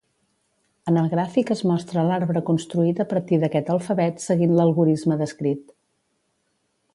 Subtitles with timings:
[0.91, 5.71] En el gràfic es mostra l'arbre construït a partir d'aquest alfabet seguint l'algorisme descrit.